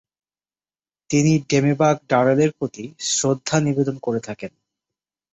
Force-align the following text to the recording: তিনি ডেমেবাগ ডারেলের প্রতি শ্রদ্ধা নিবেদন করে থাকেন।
তিনি 1.09 1.33
ডেমেবাগ 1.49 1.95
ডারেলের 2.09 2.51
প্রতি 2.59 2.83
শ্রদ্ধা 3.09 3.57
নিবেদন 3.59 3.95
করে 4.01 4.19
থাকেন। 4.19 4.51